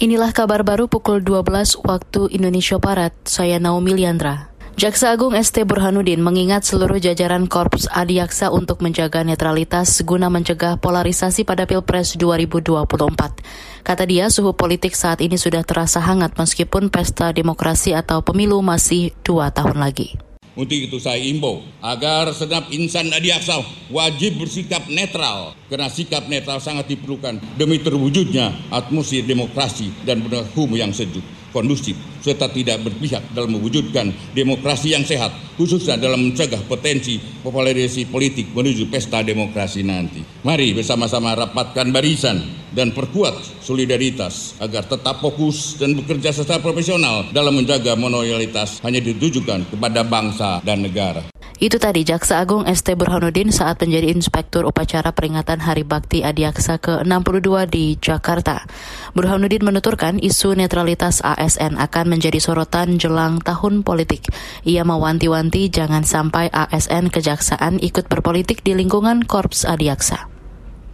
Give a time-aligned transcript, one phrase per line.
[0.00, 3.12] Inilah kabar baru pukul 12 waktu Indonesia Barat.
[3.28, 4.48] Saya Naomi Liandra.
[4.72, 11.44] Jaksa Agung ST Burhanuddin mengingat seluruh jajaran Korps Adiaksa untuk menjaga netralitas guna mencegah polarisasi
[11.44, 13.84] pada Pilpres 2024.
[13.84, 19.12] Kata dia, suhu politik saat ini sudah terasa hangat meskipun pesta demokrasi atau pemilu masih
[19.20, 20.29] dua tahun lagi.
[20.58, 25.54] Untuk itu saya imbau agar segenap insan adiaksa wajib bersikap netral.
[25.70, 31.94] Karena sikap netral sangat diperlukan demi terwujudnya atmosfer demokrasi dan benar hukum yang sejuk kondusif
[32.20, 38.88] serta tidak berpihak dalam mewujudkan demokrasi yang sehat khususnya dalam mencegah potensi polarisasi politik menuju
[38.88, 40.20] pesta demokrasi nanti.
[40.42, 42.40] Mari bersama-sama rapatkan barisan
[42.74, 49.66] dan perkuat solidaritas agar tetap fokus dan bekerja secara profesional dalam menjaga monoyalitas hanya ditujukan
[49.70, 51.29] kepada bangsa dan negara.
[51.60, 57.68] Itu tadi Jaksa Agung ST Burhanuddin saat menjadi Inspektur Upacara Peringatan Hari Bakti Adiaksa ke-62
[57.68, 58.64] di Jakarta.
[59.12, 64.32] Burhanuddin menuturkan isu netralitas ASN akan menjadi sorotan jelang tahun politik.
[64.64, 70.39] Ia mewanti-wanti jangan sampai ASN kejaksaan ikut berpolitik di lingkungan Korps Adiaksa.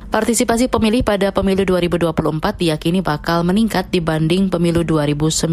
[0.07, 5.51] Partisipasi pemilih pada pemilu 2024 diyakini bakal meningkat dibanding pemilu 2019.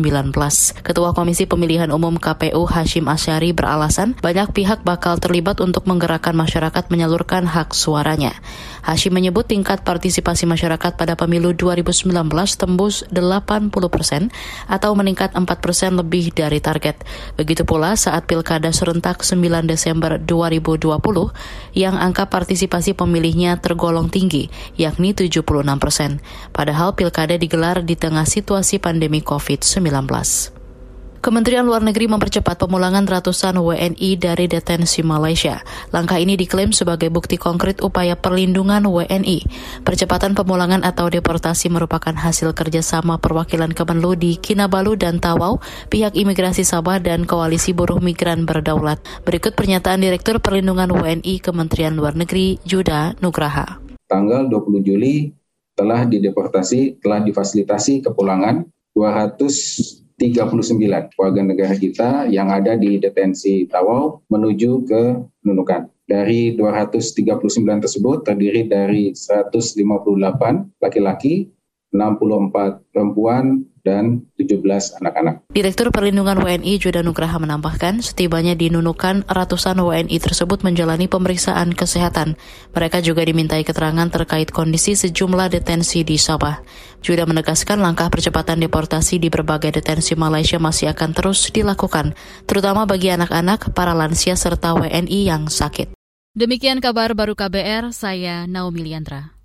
[0.86, 6.86] Ketua Komisi Pemilihan Umum KPU Hashim Asyari beralasan banyak pihak bakal terlibat untuk menggerakkan masyarakat
[6.94, 8.38] menyalurkan hak suaranya.
[8.86, 12.14] Hashim menyebut tingkat partisipasi masyarakat pada pemilu 2019
[12.54, 14.30] tembus 80 persen
[14.70, 17.02] atau meningkat 4 persen lebih dari target.
[17.42, 20.94] Begitu pula saat Pilkada serentak 9 Desember 2020
[21.73, 24.42] yang angka partisipasi pemilihnya tergolong tinggi
[24.80, 25.44] yakni 76
[25.77, 26.23] persen.
[26.49, 30.09] Padahal pilkada digelar di tengah situasi pandemi COVID-19.
[31.23, 35.64] Kementerian Luar Negeri mempercepat pemulangan ratusan WNI dari detensi Malaysia.
[35.95, 39.47] Langkah ini diklaim sebagai bukti konkret upaya perlindungan WNI.
[39.88, 46.67] Percepatan pemulangan atau deportasi merupakan hasil kerjasama perwakilan Kemenlu di Kinabalu dan Tawau, pihak imigrasi
[46.67, 48.99] Sabah dan Koalisi Buruh Migran Berdaulat.
[49.23, 53.83] Berikut pernyataan Direktur Perlindungan WNI Kementerian Luar Negeri, Juda Nugraha
[54.14, 55.34] tanggal 20 Juli
[55.74, 58.62] telah dideportasi, telah difasilitasi kepulangan
[58.94, 65.90] 239 warga negara kita yang ada di detensi Tawau menuju ke Nunukan.
[66.06, 67.26] Dari 239
[67.82, 69.82] tersebut terdiri dari 158
[70.78, 71.50] laki-laki,
[71.90, 74.64] 64 perempuan, dan 17
[75.04, 75.44] anak-anak.
[75.52, 82.39] Direktur Perlindungan WNI Juda Nugraha menambahkan, setibanya di Nunukan, ratusan WNI tersebut menjalani pemeriksaan kesehatan.
[82.71, 86.64] Mereka juga dimintai keterangan terkait kondisi sejumlah detensi di Sabah.
[87.04, 92.15] Juda menegaskan langkah percepatan deportasi di berbagai detensi Malaysia masih akan terus dilakukan,
[92.48, 95.92] terutama bagi anak-anak, para lansia, serta WNI yang sakit.
[96.33, 99.42] Demikian kabar baru KBR, saya Naomi Liandra.